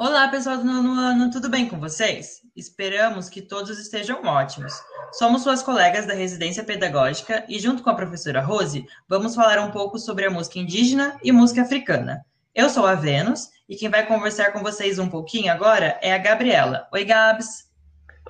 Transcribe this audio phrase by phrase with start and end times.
[0.00, 2.42] Olá, pessoal do nono ano, tudo bem com vocês?
[2.54, 4.72] Esperamos que todos estejam ótimos.
[5.10, 9.72] Somos suas colegas da residência pedagógica e, junto com a professora Rose, vamos falar um
[9.72, 12.24] pouco sobre a música indígena e música africana.
[12.54, 16.18] Eu sou a Vênus e quem vai conversar com vocês um pouquinho agora é a
[16.18, 16.86] Gabriela.
[16.92, 17.68] Oi, Gabs!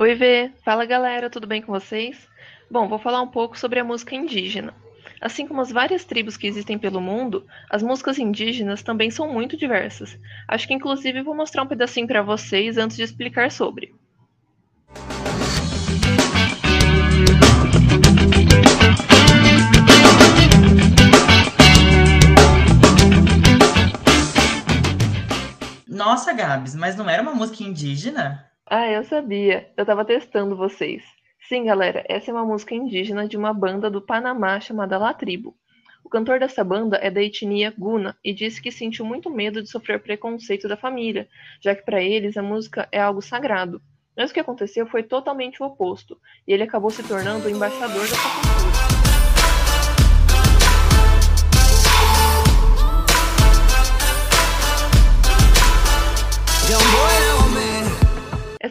[0.01, 0.51] Oi, Vê!
[0.65, 2.27] Fala, galera, tudo bem com vocês?
[2.71, 4.73] Bom, vou falar um pouco sobre a música indígena.
[5.21, 9.57] Assim como as várias tribos que existem pelo mundo, as músicas indígenas também são muito
[9.57, 10.19] diversas.
[10.47, 13.93] Acho que inclusive vou mostrar um pedacinho para vocês antes de explicar sobre.
[25.87, 28.49] Nossa, Gabs, mas não era uma música indígena?
[28.65, 29.69] Ah, eu sabia.
[29.77, 31.03] Eu tava testando vocês.
[31.49, 35.57] Sim, galera, essa é uma música indígena de uma banda do Panamá chamada La Tribo.
[36.05, 39.71] O cantor dessa banda é da etnia Guna e disse que sentiu muito medo de
[39.71, 41.27] sofrer preconceito da família,
[41.59, 43.81] já que para eles a música é algo sagrado.
[44.15, 48.03] Mas o que aconteceu foi totalmente o oposto, e ele acabou se tornando o embaixador
[48.03, 48.88] dessa cultura.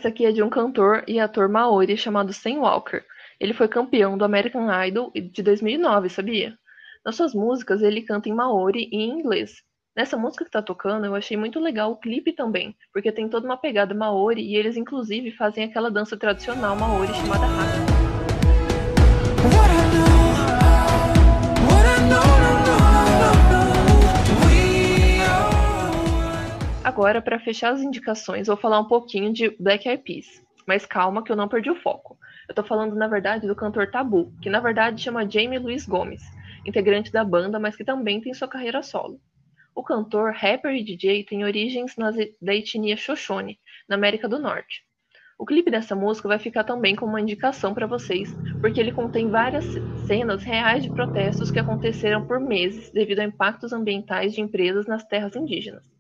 [0.08, 3.04] Essa aqui é de um cantor e ator maori chamado Sam Walker.
[3.42, 6.58] Ele foi campeão do American Idol de 2009, sabia?
[7.04, 9.62] Nas suas músicas, ele canta em maori e em inglês.
[9.94, 13.46] Nessa música que tá tocando, eu achei muito legal o clipe também, porque tem toda
[13.46, 17.97] uma pegada maori e eles inclusive fazem aquela dança tradicional maori chamada haka.
[26.98, 30.26] Agora, para fechar as indicações, vou falar um pouquinho de Black Eyed Peas.
[30.66, 32.18] Mas calma que eu não perdi o foco.
[32.50, 36.24] Eu tô falando, na verdade, do cantor Tabu, que na verdade chama Jamie Luiz Gomes,
[36.66, 39.22] integrante da banda, mas que também tem sua carreira solo.
[39.76, 44.82] O cantor, rapper e DJ tem origens nas, da etnia Xoxone, na América do Norte.
[45.38, 48.28] O clipe dessa música vai ficar também como uma indicação para vocês,
[48.60, 49.72] porque ele contém várias
[50.08, 55.04] cenas reais de protestos que aconteceram por meses devido a impactos ambientais de empresas nas
[55.04, 55.97] terras indígenas.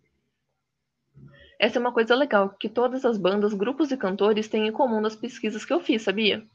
[1.59, 5.01] Essa é uma coisa legal que todas as bandas, grupos e cantores têm em comum
[5.01, 6.45] nas pesquisas que eu fiz, sabia?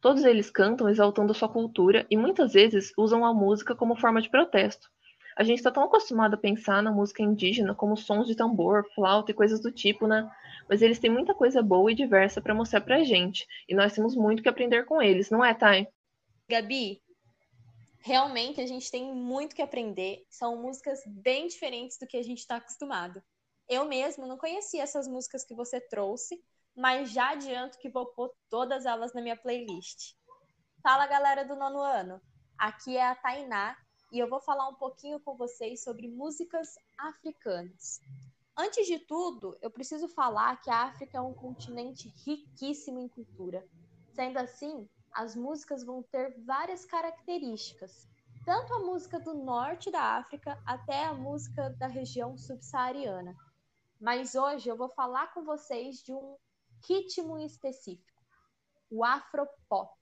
[0.00, 4.30] Todos eles cantam exaltando sua cultura e muitas vezes usam a música como forma de
[4.30, 4.88] protesto.
[5.36, 9.30] A gente está tão acostumado a pensar na música indígena como sons de tambor, flauta
[9.30, 10.26] e coisas do tipo, né?
[10.68, 14.16] Mas eles têm muita coisa boa e diversa para mostrar pra gente, e nós temos
[14.16, 15.86] muito que aprender com eles, não é, Thay?
[16.48, 17.02] Gabi,
[18.02, 20.24] realmente a gente tem muito que aprender.
[20.30, 23.20] São músicas bem diferentes do que a gente está acostumado.
[23.68, 26.40] Eu mesmo não conhecia essas músicas que você trouxe,
[26.76, 30.14] mas já adianto que vou pôr todas elas na minha playlist.
[30.80, 32.22] Fala galera do nono ano,
[32.56, 33.76] aqui é a Tainá
[34.12, 38.00] e eu vou falar um pouquinho com vocês sobre músicas africanas.
[38.56, 43.66] Antes de tudo, eu preciso falar que a África é um continente riquíssimo em cultura.
[44.14, 48.08] Sendo assim, as músicas vão ter várias características,
[48.44, 53.36] tanto a música do norte da África até a música da região subsaariana
[54.00, 56.36] mas hoje eu vou falar com vocês de um
[56.88, 58.22] ritmo específico,
[58.90, 59.92] o afropop.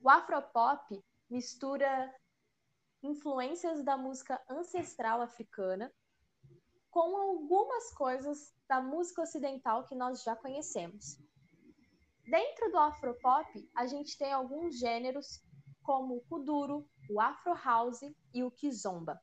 [0.00, 2.12] O afropop mistura
[3.02, 5.92] influências da música ancestral africana
[6.90, 11.18] com algumas coisas da música ocidental que nós já conhecemos.
[12.24, 15.42] Dentro do afropop, a gente tem alguns gêneros
[15.82, 18.02] como o kuduro, o afro house
[18.32, 19.20] e o kizomba.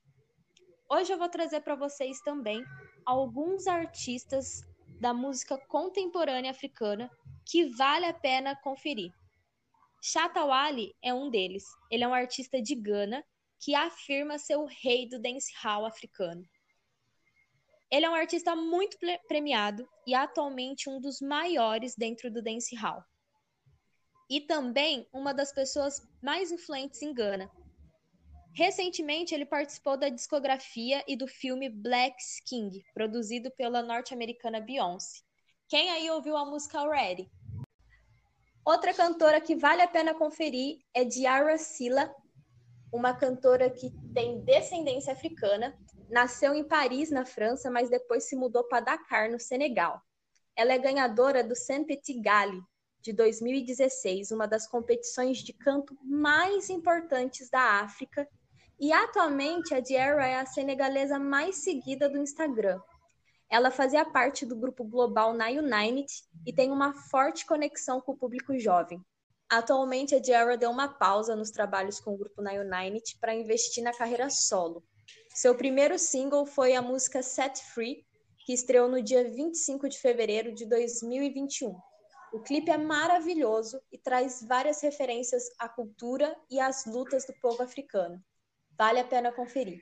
[0.90, 2.66] Hoje eu vou trazer para vocês também
[3.10, 4.62] alguns artistas
[5.02, 7.10] da música contemporânea africana
[7.44, 9.12] que vale a pena conferir.
[10.00, 11.64] Shatta Wali é um deles.
[11.90, 13.26] Ele é um artista de Gana
[13.60, 16.48] que afirma ser o rei do dancehall africano.
[17.90, 18.96] Ele é um artista muito
[19.28, 23.04] premiado e atualmente um dos maiores dentro do dancehall.
[24.30, 27.50] E também uma das pessoas mais influentes em Gana,
[28.54, 35.22] Recentemente, ele participou da discografia e do filme Black King, produzido pela norte-americana Beyoncé.
[35.68, 37.32] Quem aí ouviu a música Already?
[38.66, 42.14] Outra cantora que vale a pena conferir é Diarra Silla,
[42.92, 45.78] uma cantora que tem descendência africana,
[46.10, 50.02] nasceu em Paris, na França, mas depois se mudou para Dakar, no Senegal.
[50.56, 52.62] Ela é ganhadora do Saint Petit Galley
[53.02, 58.28] de 2016, uma das competições de canto mais importantes da África
[58.80, 62.80] e atualmente a Diarra é a senegalesa mais seguida do Instagram.
[63.50, 66.08] Ela fazia parte do grupo global Na United
[66.46, 69.04] e tem uma forte conexão com o público jovem.
[69.50, 73.84] Atualmente, a Diarra deu uma pausa nos trabalhos com o grupo Na United para investir
[73.84, 74.84] na carreira solo.
[75.34, 78.06] Seu primeiro single foi a música Set Free,
[78.46, 81.76] que estreou no dia 25 de fevereiro de 2021.
[82.32, 87.64] O clipe é maravilhoso e traz várias referências à cultura e às lutas do povo
[87.64, 88.24] africano.
[88.80, 89.82] Vale a pena conferir.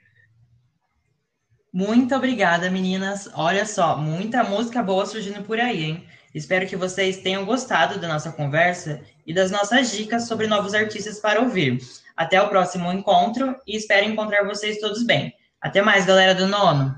[1.71, 3.29] Muito obrigada, meninas.
[3.35, 6.07] Olha só, muita música boa surgindo por aí, hein?
[6.33, 11.19] Espero que vocês tenham gostado da nossa conversa e das nossas dicas sobre novos artistas
[11.19, 11.79] para ouvir.
[12.15, 15.31] Até o próximo encontro e espero encontrar vocês todos bem.
[15.61, 16.95] Até mais, galera do nono!